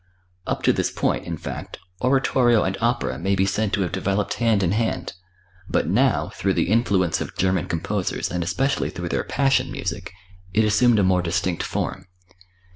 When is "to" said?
0.63-0.73, 3.73-3.81